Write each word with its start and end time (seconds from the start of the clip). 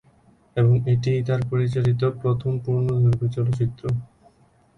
এবং 0.55 0.73
এটিই 0.85 1.21
তার 1.27 1.41
পরিচালিত 1.51 2.01
প্রথম 2.21 2.51
পূর্ণদৈর্ঘ্য 2.63 3.27
চলচ্চিত্র। 3.35 3.83